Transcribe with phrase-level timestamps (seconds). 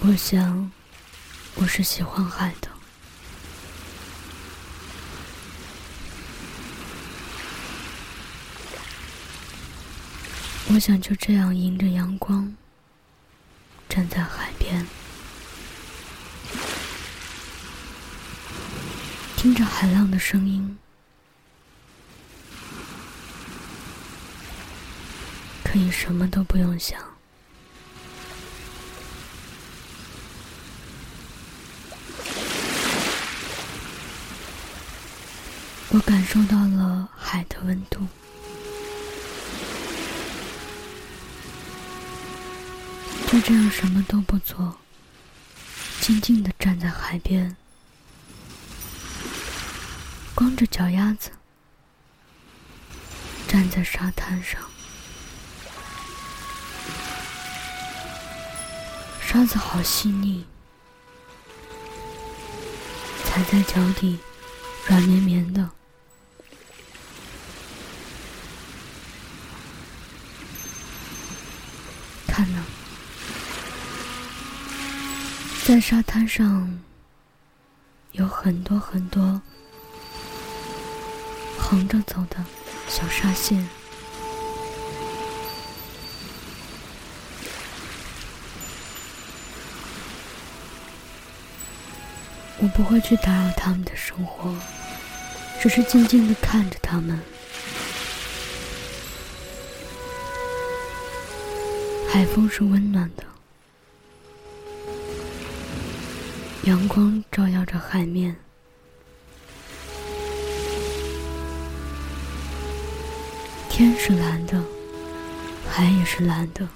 [0.00, 0.70] 我想，
[1.56, 2.68] 我是喜欢海的。
[10.68, 12.54] 我想就这样迎着阳光，
[13.88, 14.86] 站在海边，
[19.36, 20.78] 听着海浪的声音，
[25.64, 27.17] 可以什么都不用想。
[35.98, 38.06] 我感受到了海的温度。
[43.26, 44.78] 就这样什么都不做，
[46.00, 47.56] 静静的站在海边，
[50.36, 51.30] 光着脚丫子
[53.48, 54.60] 站在沙滩上，
[59.20, 60.46] 沙子好细腻，
[63.24, 64.16] 踩在脚底
[64.86, 65.68] 软绵绵的，
[72.26, 72.64] 看呢。
[75.68, 76.80] 在沙滩上，
[78.12, 79.42] 有很多很多
[81.58, 82.42] 横着走的
[82.88, 83.68] 小沙线。
[92.56, 94.56] 我不会去打扰他们的生活，
[95.60, 97.20] 只是静静的看着他们。
[102.10, 103.27] 海风是温暖的。
[106.68, 108.36] 阳光照耀着海面，
[113.70, 114.62] 天是蓝的，
[115.66, 116.68] 海也是蓝的。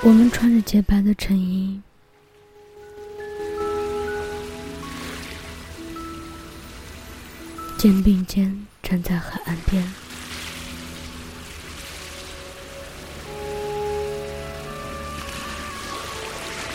[0.00, 1.82] 我们穿着洁白的衬衣，
[7.76, 10.01] 肩并肩站在海岸边。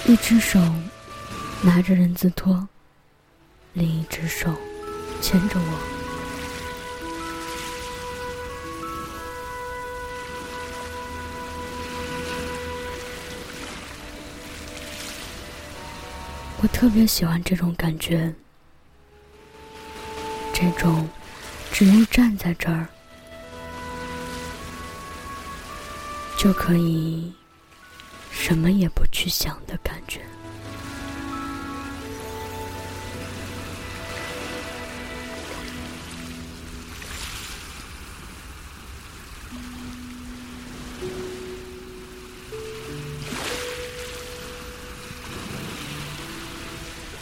[0.08, 0.58] 一只手
[1.62, 2.66] 拿着人字拖，
[3.74, 4.50] 另一只手
[5.22, 5.80] 牵着我。
[16.62, 18.34] 我特别喜欢这种感觉，
[20.54, 21.10] 这种
[21.74, 22.88] 只用站在这儿
[26.38, 27.34] 就可以。
[28.48, 30.22] 什么也不去想的感觉。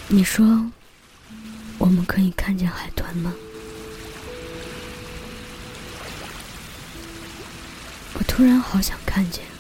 [0.08, 0.46] 你说，
[1.80, 3.34] 我们可以看见海豚吗？
[8.14, 9.55] 我突然好想看见。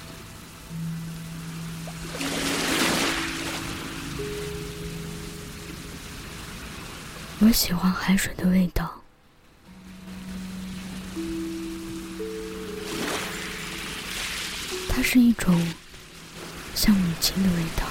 [7.45, 8.89] 我喜欢海水的味道，
[14.89, 15.55] 它是一种
[16.73, 17.85] 像母亲的味道。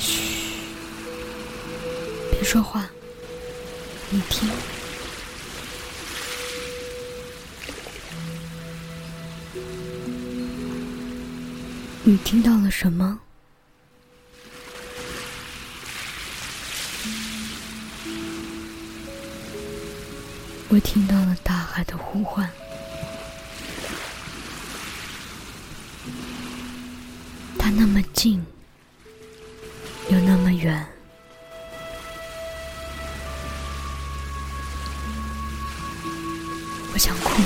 [0.00, 0.22] 嘘，
[2.32, 2.84] 别说话，
[4.10, 4.50] 你听。
[12.04, 13.20] 你听到了什么？
[20.68, 22.50] 我听到了大海的呼唤，
[27.56, 28.44] 它那么近，
[30.10, 30.84] 又那么远，
[36.92, 37.40] 我想哭。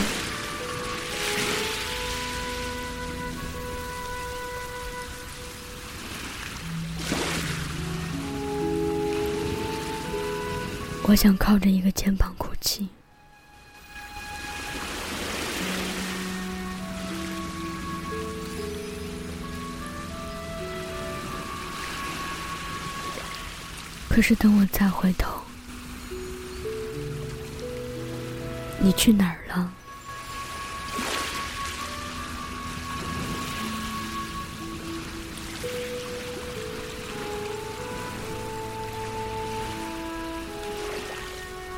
[11.09, 12.89] 我想靠着一个肩膀哭泣，
[24.09, 25.41] 可是等我再回头，
[28.81, 29.73] 你去哪儿了？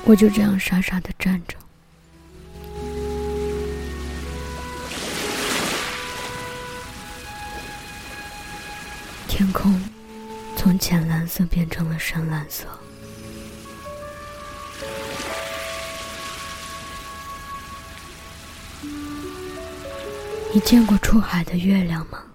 [0.09, 1.55] 我就这样傻傻的站着。
[9.29, 9.79] 天空
[10.57, 12.67] 从浅蓝色变成了深蓝色。
[20.55, 22.28] 你见过出海的月亮吗？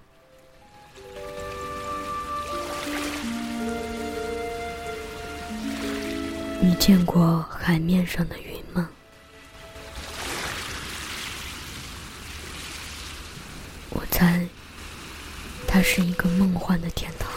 [6.66, 8.88] 你见过海面上的云吗？
[13.90, 14.48] 我猜，
[15.68, 17.33] 它是一个梦幻的天堂。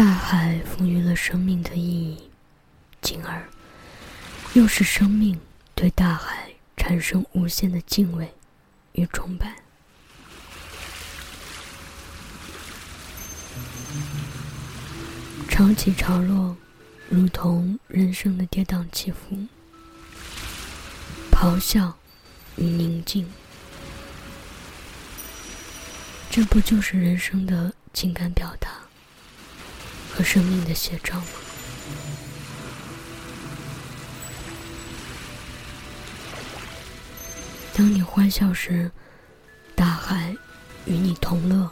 [0.00, 2.30] 大海赋予了生命的意义，
[3.02, 3.46] 进而
[4.54, 5.38] 又使生命
[5.74, 8.34] 对大海产生无限的敬畏
[8.92, 9.56] 与崇拜。
[15.50, 16.56] 潮起潮落，
[17.10, 19.46] 如同人生的跌宕起伏；
[21.30, 21.94] 咆哮
[22.56, 23.28] 与宁静，
[26.30, 28.79] 这不就是人生的情感表达？
[30.20, 31.24] 和生命的写照吗？
[37.72, 38.90] 当你欢笑时，
[39.74, 40.36] 大海
[40.84, 41.70] 与你同乐；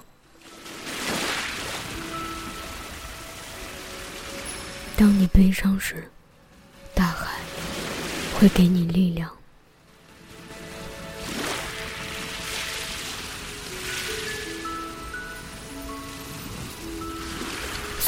[4.97, 6.11] 当你悲伤时，
[6.95, 7.41] 大海
[8.41, 9.38] 会给你力量。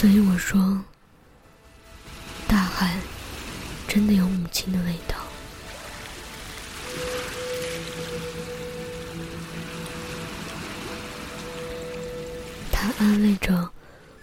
[0.01, 0.83] 所以我说，
[2.49, 2.99] 大海
[3.87, 5.15] 真的有母亲的味道。
[12.73, 13.71] 他安慰着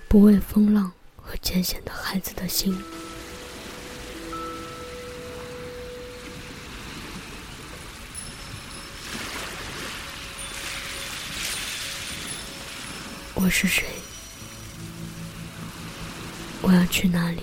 [0.08, 2.76] 不畏风浪和艰险的孩子的心。
[13.36, 13.86] 我是谁？
[16.68, 17.42] 我要去哪里？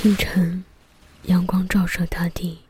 [0.00, 0.62] 清晨，
[1.24, 2.60] 阳光照射大地，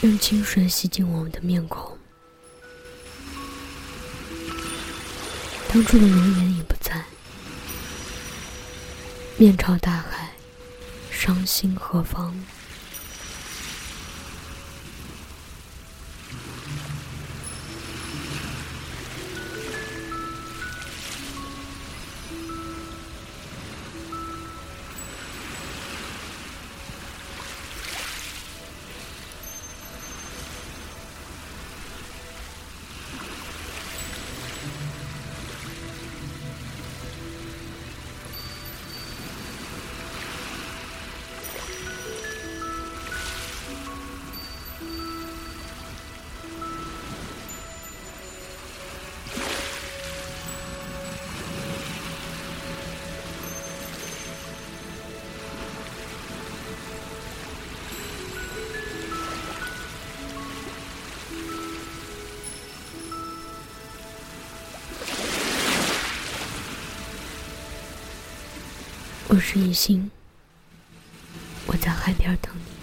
[0.00, 1.96] 用清水洗净我们的面孔。
[5.68, 7.04] 当初的容颜已不在，
[9.36, 10.32] 面朝大海，
[11.08, 12.34] 伤心何妨？
[69.36, 70.10] 我是一心，
[71.66, 72.75] 我在海边等你。